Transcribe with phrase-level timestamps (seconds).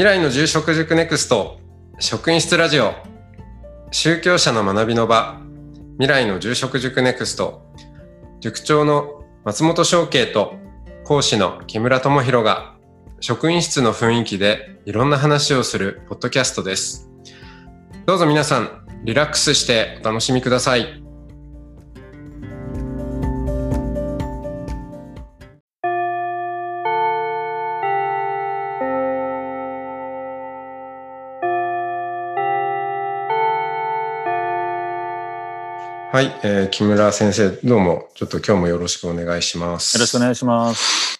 [0.00, 1.60] 未来の住職塾ネクスト
[1.98, 2.94] 職員室ラジオ。
[3.90, 5.38] 宗教者の学びの場
[5.98, 7.66] 未来の住職塾ネクスト。
[8.40, 10.54] 塾長の松本翔慶と
[11.04, 12.76] 講師の木村智博が
[13.20, 17.10] 職員室の雰囲気でいろんな話をするポッドキャストです。
[18.06, 20.99] どうぞ皆さんリラックスしてお楽しみください。
[36.20, 39.96] はい、えー、木村先生、どうも、ちょっと今日もよろしくお願いします。
[39.96, 41.18] よろしくお願いします。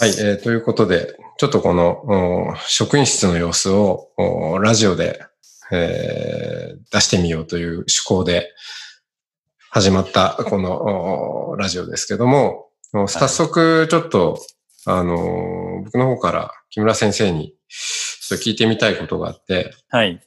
[0.00, 4.08] はい、えー、ということで、ちょっとこの職員室の様子を
[4.60, 5.20] ラジオで、
[5.70, 8.52] えー、出してみようという趣向で
[9.70, 12.70] 始まったこのラジオですけども、
[13.06, 14.40] 早速ちょっと、
[14.86, 20.20] あの、僕の方から木村先生にちょっと聞いてみたいことがあって、はい。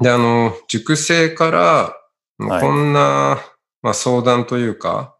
[0.00, 1.94] で、あの、熟成から
[2.38, 3.38] はい、こんな、
[3.82, 5.16] まあ、相談というか、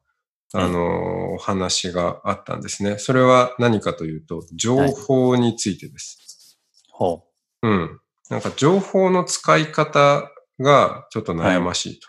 [0.53, 2.99] あの、お話があったんですね。
[2.99, 6.59] それは何かというと、情報についてです。
[6.91, 7.25] ほ
[7.63, 7.69] う。
[7.69, 8.01] うん。
[8.31, 12.09] なんか情報の使い方がちょっと悩ましいと。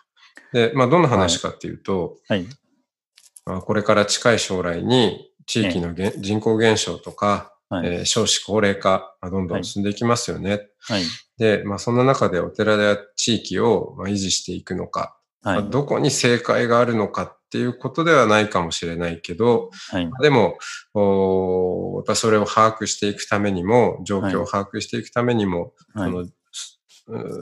[0.53, 2.45] で、まあ、どんな話かっていうと、はい。
[3.45, 10.67] まあ、これから近い将来に地域の人口減少とか、はい、えー、少子高齢化、どんどん進んでいきますよね。
[10.79, 11.03] はい。
[11.37, 20.57] で、まあ、そんな中でお寺や地域を維持していくのか、はい、まあ、どこに正解があるのかっていうことではないかもしれないけど、はい、でも、
[20.93, 26.27] おやっぱそれを把握していくためにも、状況を把握していくためにも、はい、その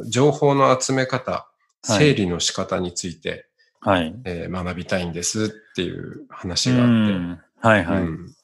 [0.09, 1.47] 情報の集め方、
[1.83, 3.47] 整理の仕方について、
[3.79, 4.15] はい。
[4.23, 7.41] えー、学びたいんですっていう話があって。
[7.59, 8.01] はいはい。
[8.01, 8.35] うん。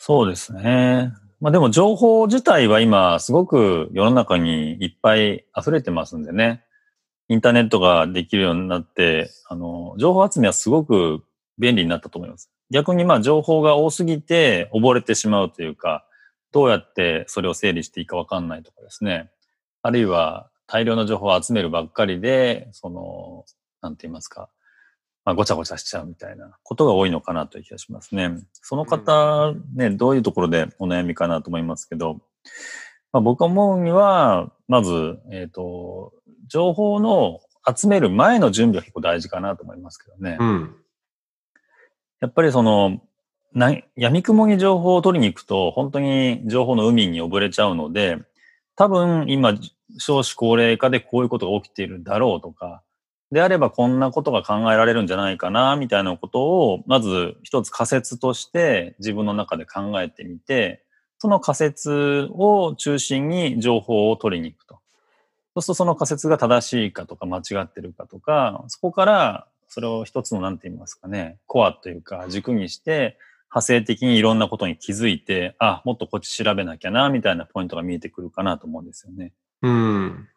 [0.00, 1.12] そうですね。
[1.40, 6.62] まあでも情報自体は今すごく世の中にいっぱい溢れてますんでね。
[7.28, 11.24] インターネットができるようになって、あの、情報集めはすごく
[11.58, 12.50] 便利になったと思います。
[12.70, 16.04] 逆にまあ情報が多すぎて溺れてしまうというか、
[16.52, 19.30] どうやってそれを整理していいかわかんないとかですね。
[19.82, 23.44] あるいは大量の情報を集めるばっかりで、その、
[23.82, 24.48] なんて言いますか、
[25.26, 28.30] まあ、ごちゃごちゃしちゃうみたいなことが多いのかなという気がしますね。
[28.52, 32.20] その方、ね、どういうところでお悩みかなと思いますけど、
[33.12, 36.12] まあ、僕は思うには、まず、えっ、ー、と、
[36.46, 40.36] 情報の集める前の準備は結構大事かなと思いますけどね。
[40.38, 40.76] うん、
[42.20, 43.02] やっぱりその、
[43.52, 48.18] な闇雲に情報を取りに行くと、本当に情報の海に溺れちゃうので、
[48.76, 49.54] 多分今、
[49.98, 52.82] 少子高齢化でこういうことが起きているんだろうとか、
[53.32, 60.84] であればこんなことが考えられるんじゃないかな、みたいなことを、まず一つ仮説として自分の中で考えてみて、
[61.18, 64.78] その仮説を中心に情報を取りに行くと。
[65.54, 79.32] そうするとその仮説が正しいかとか間違ってるかとか、そこからそれを一つの何て言いますかね、コアというか軸にして、派生的にいろんなことに気づいて、あ、もっとこっち調べなきゃな、みたいなポイントが見えてくるかなと思うんですよね。
[79.62, 80.28] うん。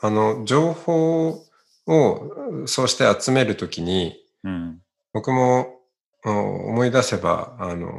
[0.00, 1.44] あの、情報
[1.86, 4.80] をそうして集めるときに、うん、
[5.12, 5.80] 僕も
[6.24, 7.90] 思い出せば、あの、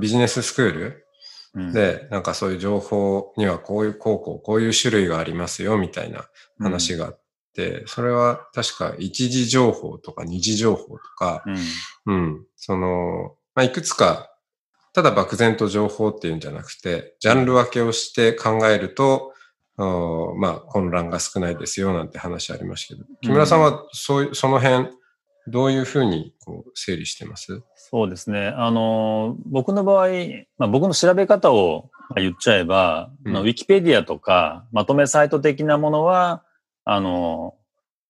[0.00, 6.24] ビジネススクールで、なんかそういう情報にはこういう高校、こういう種類がありますよ、みたいな
[6.58, 7.20] 話があっ
[7.54, 11.42] て、うん、それは確か一時情報とか二次情報とか、
[12.06, 14.30] うん、うん、その、まあ、いくつか、
[14.92, 19.33] ただ漠然と情報っていうんじゃなくて、ジャンル分けをして考えると、
[19.76, 24.88] まあ、混乱が少ないですよなんて話ありましたけど、木村さんはそういう、その辺、
[25.46, 27.62] どういうふうにこう整理してます？
[27.74, 28.46] そうですね。
[28.56, 30.08] あの、僕の場合、
[30.56, 36.44] まあ、僕の調べ方を言っちゃえば、うん、ウィキペディアとかまとめサイト的なものは、
[36.84, 37.56] あの、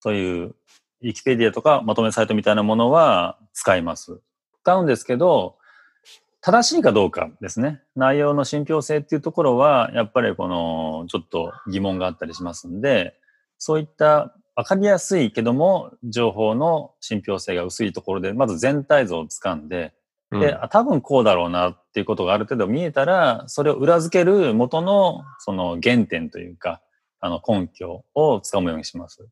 [0.01, 4.21] そういうウィキペディアとかまとめサイトみたいなものは使います。
[4.63, 5.57] 使うんですけど、
[6.47, 7.81] 正しいかどうかですね。
[7.97, 13.15] 内容の信憑性っていうところは、やっぱりこの、ちょっと疑問があったりしますんで、
[13.57, 19.95] そういった分かりやすいけども、情報の信憑性が薄いところで、まず全体像をつかんで、
[20.33, 26.83] で、うん、多分こうだろうなっていうことがある程度見えたら、それを裏付ける元のその原点というか、
[27.21, 29.27] あの根拠をつかむようにします。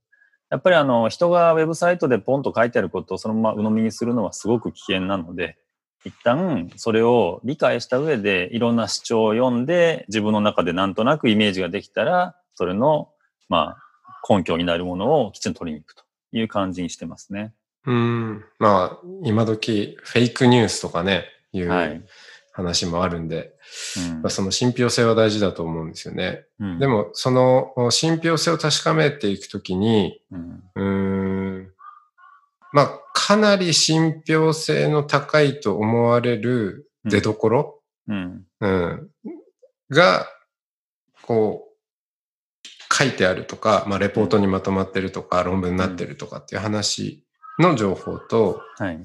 [0.48, 5.58] やっぱりあの人がウェブサイトでポンと書いてあることをそのまま鵜呑みにするのはすごく危険なので、
[6.04, 13.10] 一旦それを理解した上でいろんな主張を読んで自分の中でなんとなくイメージができたらそれの
[13.48, 17.52] まあ根拠になるものをきちんと取りに行くという感じにしてますね。
[17.86, 18.44] うん。
[18.58, 22.04] まあ今時フェイクニュースとかねいう
[22.52, 23.54] 話もあるんで、
[24.10, 26.44] うんまあ、その信憑性は大事だと思うんですよね。
[26.60, 30.82] うんでも、その信憑性を確かめていくときに、うんうー
[31.62, 31.72] ん、
[32.72, 38.44] まあ、かなり信憑性の高いと思われる出どころ、うん。
[38.60, 39.10] うん、
[39.90, 40.26] が、
[41.22, 47.24] こう、書いてあるとか、まあ、レポートにまとまってるとか、論文になってるとかっていう話
[47.58, 49.00] の情報と、はい。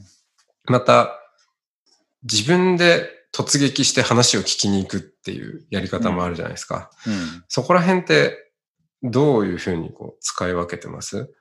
[0.66, 1.20] また、
[2.24, 6.90] 自分で突撃して話を聞きに行くっていうやり方もあるじゃないですか。
[7.06, 7.44] うん。
[7.48, 8.52] そこら辺って、
[9.04, 11.32] どういうふうにこう使い分けてます？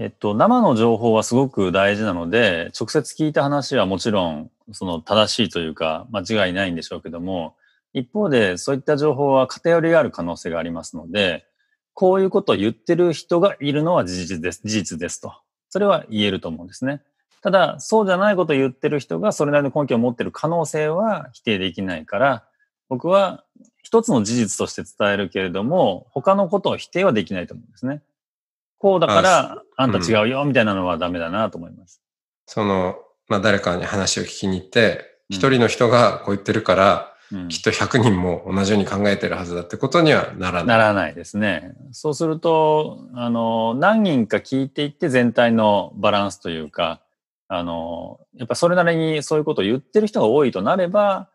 [0.00, 7.54] えっと、生の情報はすごく大事なので、直接聞いた話はもちろん、その正しいというか、間違いないんでしょうけども、
[7.92, 11.44] 一方で、そういった情報は偏りがある可能性がありますので、
[11.92, 15.34] こういうことを言ってる人がいるのは事実です、事実ですと。
[15.68, 17.02] それは言えると思うんですね。
[17.42, 22.44] ただ、そうじゃないことを言ってる人がそれなりの根拠を持ってる可能性は否定できないから、
[22.88, 23.44] 僕は
[23.82, 28.00] 一つの事実として伝えるけれども、他のことを否定はできないと思うんですね。
[28.80, 32.02] こうだから、あんた違うよ、みたいなのはダメだなと思います。
[32.46, 32.96] その、
[33.28, 40.66] まあ、誰かに話を聞きに行って、うん一人の人がこう言ってるから、うんきっと100人も同じように考えてるはずだってことにはならない。
[40.66, 41.72] ならないですね。
[41.92, 47.00] そうすると、あの、何人か聞いていって全体のバランスというか、
[47.46, 51.28] あの、やっぱそれなりにそういうことを言ってる人が多いとなれば、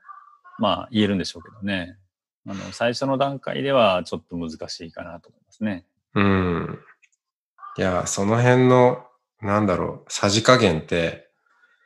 [0.60, 1.98] まあ言えるんでしょうけどね。
[2.46, 5.86] あの、最初の段階ではちょっと難しいかなと思いますね。
[6.16, 6.80] うん。
[7.78, 9.04] いや、その辺の、
[9.42, 11.30] なんだろう、さじ加減って、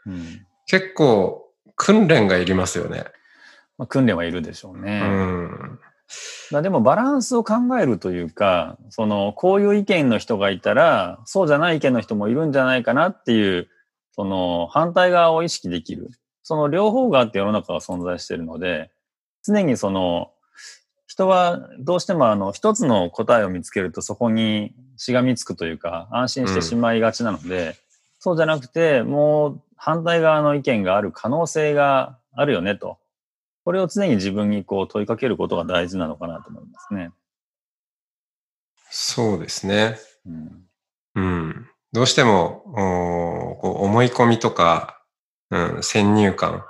[0.05, 0.45] うん。
[0.65, 3.05] 結構訓練がいりますよね。
[3.77, 5.01] まあ、訓練はいるでしょうね。
[5.03, 5.79] うん。
[6.51, 13.67] まあでもバランスを考えるというか、その、こういう意見の人がいたら、そうじゃない意見の人もいるんじゃないかなっていう、
[14.11, 16.09] その、反対側を意識できる。
[16.43, 18.91] その両方があって世の中は存在しているので、
[19.43, 20.31] 常にその、
[21.09, 27.75] 人はどうしてもあの、一つの答えを見つけるとそこにしがみつくというか、安心してしまいがちなので、
[28.19, 32.99] そうじゃなくて、もう反対側の意見がある可能性があるよねと。
[33.65, 37.09] これを常に自分にこう問いかけることが大事なのかなと思いますね。
[38.91, 39.97] そうですね。
[40.27, 40.65] うん。
[41.15, 41.69] うん。
[41.91, 45.01] どうしても、おーこう思い込みとか、
[45.49, 46.63] うん、先入観。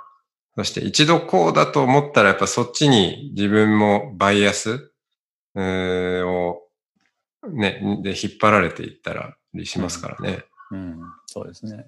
[0.60, 4.92] そして一度こうだと思ったらやっぱそっちに自分もバイアス、
[5.54, 6.60] を、
[7.50, 10.44] ね、で引っ張られていったらしますからね。
[10.70, 11.86] うん、そうですね。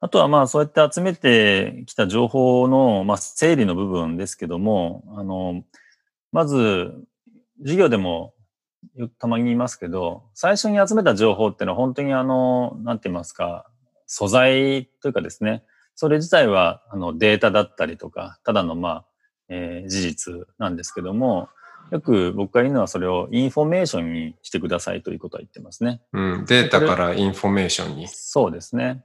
[0.00, 5.62] あとはまあそうやって集めてきた情報の、まあ、整理の部分ですけども、あの、
[6.32, 6.90] まず、
[7.60, 8.32] 授業でも
[8.96, 13.70] よくたまに言いますけど、最初に集めた情報っていうのは本当にあの、なんて言いますか、
[14.06, 19.04] 素材というかですね、それ自体はあのデータだったりとか、ただのまあ、
[19.48, 21.48] えー事実なんですけども、
[21.90, 26.00] よく僕が言うのはそれをインフォメーションにしてくださいということは言ってますね。
[26.12, 28.08] うん、データからインフォメーションに。
[28.08, 29.04] そうですね。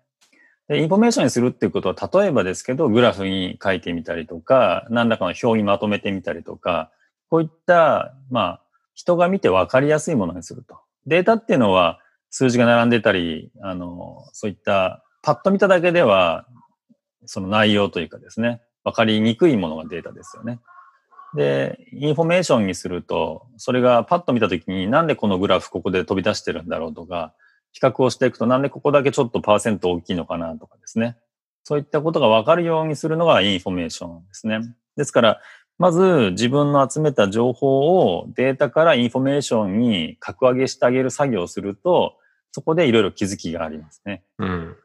[0.68, 6.92] で、インフォメーションにするっていうことは、例えばですけど、グラフに書いてみたりとか、何らかの表にまとめてみたりとか、
[7.30, 8.62] こういった、まあ、
[8.94, 10.78] 人が見て分かりやすいものにすると。
[11.06, 12.00] データっていうのは、
[12.30, 16.46] 数字が並んでたり、あの、そういった、パッと見ただけでは、
[17.28, 20.60] その内容というかですね、分かりにくいものがデータですよね。
[21.36, 27.34] で、インフォメーションにすると、それがパッと見たときに、なんでこのグラフここで飛び出してるんだろうとか、
[27.74, 31.18] 比較をしていくと、なんでここだけちょっとパーセント大きいのかなとかですね。
[31.64, 34.62] そういったことが分かるようにするのがインフォメーションですね。
[34.96, 35.42] ですから、
[35.78, 42.16] まず自分の集めた情報をデータからインフォメーションに格上げしてあげる作業をすると、
[42.52, 44.24] そこでいろいろ気づきがありますね。
[44.40, 44.76] うん。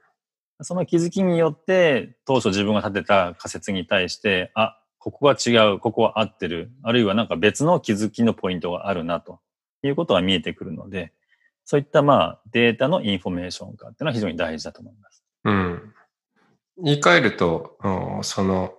[0.62, 9.40] その気づきによって、当初自分が立てた仮説に対して、あ、ここは違う、ここは合ってる、あるいはなんか別の気づきのポイントがあるなと
[9.82, 11.12] いうことが見えてくるので、
[11.64, 15.24] そういったまあデータのインフォメーション化っていうのは非常に大事だと思います。
[15.44, 15.94] うん。
[16.78, 18.74] 言い換えると、うんその、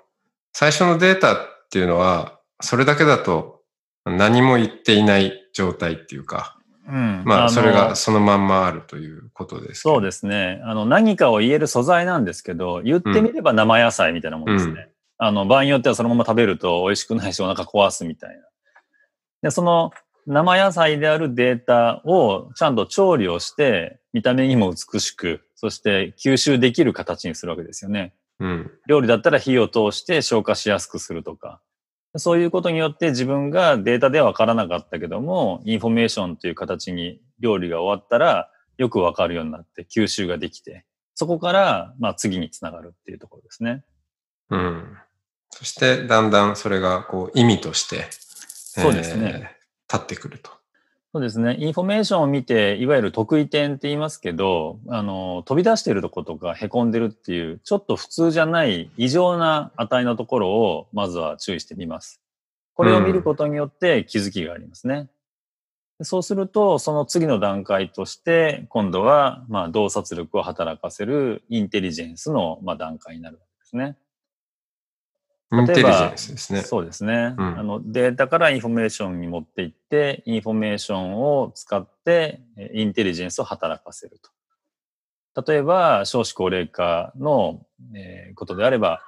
[0.53, 1.37] 最初のデータっ
[1.69, 3.61] ていうのは、それだけだと
[4.05, 10.61] 何も言っていない状態っていうか、うんまあ、のそれがそのまんまあるということですそうですね。
[10.65, 14.71] あの、何かを言える素材なんですけど、言ってみれば生野菜みたいなもんですね。
[14.71, 18.43] うんあの、場合によってはそのまま食べると美味しくないしお腹壊すみたいな。
[19.41, 19.91] で、その
[20.25, 28.13] 生野菜であるデータをちゃんと調理をして、見た目にも美しく、そして吸収できる形にするわけですよね。
[28.39, 28.71] うん。
[28.87, 31.61] 料理だったら火を通して消化しやすくするとか。
[32.15, 43.83] そういうことによって自分がデータでは分からなかったけども、インフォメーションという形に料理が終わったらよく分かるようになって吸収ができて、そこからまあ次につながるっていうところですね。
[44.49, 44.97] うん。
[45.49, 50.49] そそしてだんだんそれがこう意味として、そうですねえー立ってくると。
[51.15, 51.55] そうですね。
[51.59, 62.19] インフォメーションを見て、いわゆる特異点って言いますけど、あの、飛び出してるとことか凹んでるっていう、ちょっと普通じゃない異常な値のところを、まずは注意してみます。
[62.73, 65.07] これを見ることによって気づきがありますね。
[66.01, 73.97] そうすると、その次の段階として、今度は、まあ、洞察力を働かせるインテリジェンスの、まあ、段階になるわけですね。
[75.61, 76.61] インテリジェンスですね。
[76.61, 77.81] そうですね、うんあの。
[77.91, 84.19] データからインフォメーションに持っていって、インフォメーションを使って、えインテリジェンスを働かせる
[85.35, 85.51] と。
[85.51, 89.01] 例えば、少子高齢化の、えーことであれば、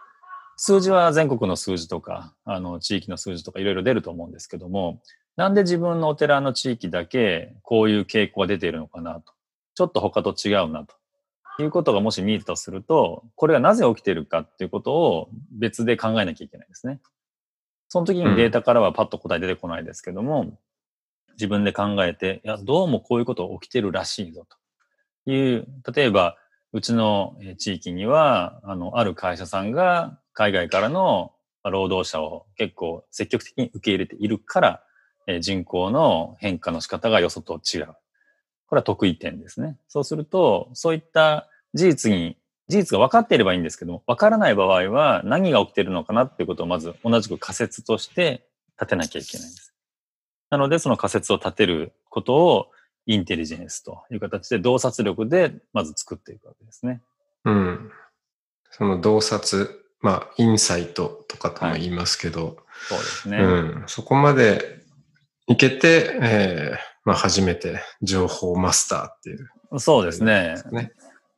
[0.58, 5.02] 数字は全国の数字とか、あの、地域の数字とかいろいろ出ると思うんですけども、
[5.36, 9.34] なんで自分のお寺の地域だけこういう傾向が出ているのかなと。
[9.75, 10.96] ちょっと他と違うなと。
[11.63, 17.00] いうことがもし見えたとすると、これがなぜ起きているかっていうことを別で考えなきゃいけないですね。
[17.88, 20.57] その時にデータからはパッと答え出てこないですけども、
[21.33, 24.45] 自分で考えて、いや、どうもこういうこと起きてるらしいぞ
[25.25, 26.38] という、例えば、
[26.74, 31.31] うちのえー地域には、あの、ある会社さんが海外からの
[31.63, 34.83] まあ労働者を結構積極的に受け入れているから、
[35.27, 37.95] えー人口の変化の仕方がよそと違う。
[38.67, 39.77] これは得意点ですね。
[39.88, 48.48] そうすると、そういった事実に、事実が分かっていればいいんですけども、分からない場合は何が起きているのかなっていうことをまず同じく仮説として
[48.79, 49.74] 立てなきゃいけないんです。
[50.50, 52.72] なので、その仮説を立てることを
[53.05, 57.01] インテリジェンスという形で洞察力でまず作っていくわけですね。
[57.45, 57.91] うん。
[58.72, 59.69] その洞察、
[60.01, 62.57] まあ、インサイトとかとも言いますけど、
[62.89, 63.38] そうですね。
[63.38, 64.79] うん、そこまで
[65.48, 70.55] いけて、えーまあ、初めて情報マスターっていう、そうですね。
[70.71, 70.91] ね。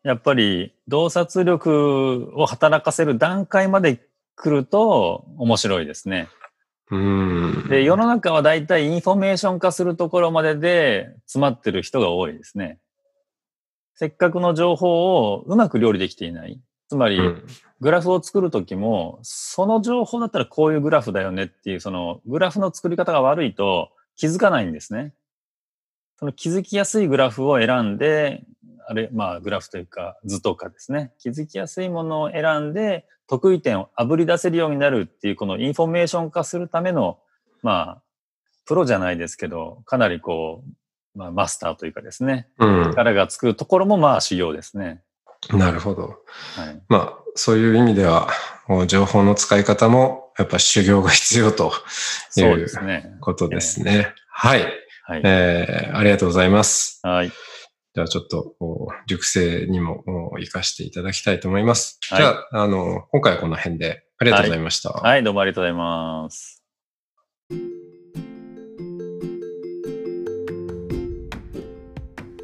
[0.03, 4.01] やっぱり洞察力を働かせる段階まで
[4.35, 6.29] 来ると面白いですね。
[6.89, 7.67] うん。
[7.69, 12.79] で、世の中は大体インフォメーション化するところまでで詰まってる人が多いですね。
[13.95, 16.61] せっかくの情報をうまく料理できていない。
[16.87, 17.45] つまり、うん
[17.79, 25.13] グラフを作るときも、その情報だったらこういうグラフだよねっていう、そのグラフの作り方が悪いと気づかないんですね。
[26.17, 28.43] その気づきやすいグラフを選んで、
[28.87, 31.11] あれ、まあグラフというか図とかですね。
[31.19, 37.19] 気づきやすいものを選んで、特異点をあぶり出せるようになるっていう、このインフォメーション化するための、
[37.61, 38.01] まあ、
[38.65, 40.63] プロじゃないですけど、かなりこ
[41.15, 42.47] う、まあマスターというかですね。
[42.59, 42.89] うん。
[42.91, 45.01] 力がつくところもまあ修行ですね。
[45.51, 46.01] なるほど。
[46.55, 46.81] はい。
[46.87, 48.29] まあ、そういう意味では、
[48.87, 51.71] 情報の使い方も、やっぱ修行が必要とい
[52.31, 53.17] そうでうすね。
[53.21, 54.13] ことですね。
[54.29, 54.65] はい。
[55.09, 55.21] はい。
[55.23, 56.99] えーありがとうございます。
[57.01, 57.29] はい。
[57.29, 58.55] じゃあちょっと、
[59.07, 61.97] 熟成にもこう活かしていただきたいと思います。
[62.09, 64.89] はいじゃあ、あの、今回はこの辺でありがとうございました。
[64.89, 66.61] はい、どうもありがとうございます。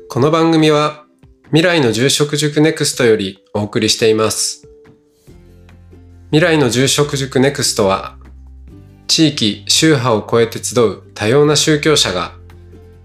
[0.09, 1.05] この番組は
[1.47, 4.69] 未来の住職塾ネクストよりお送りしています。
[6.31, 8.17] 未来の住職塾ネクストは
[9.07, 12.41] 地域、宗派を超えて集う多様な宗教者が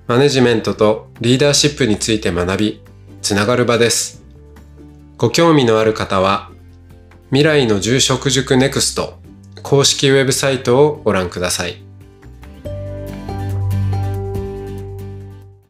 [0.09, 2.83] マネジメントとリーダーシップについて学び、
[3.21, 4.25] つながる場です。
[5.19, 6.51] ご興味のある方は
[7.29, 9.19] 未来の住職塾ネクスト
[9.63, 11.88] 公式ウェブサイトをご覧ください。